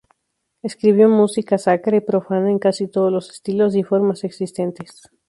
Escribió 0.63 1.09
música 1.09 1.59
sacra 1.59 1.95
y 1.97 2.01
profana 2.01 2.49
en 2.49 2.57
casi 2.57 2.87
todos 2.87 3.11
los 3.11 3.29
estilos 3.29 3.75
y 3.75 3.83
formas 3.83 4.23
existentes. 4.23 5.07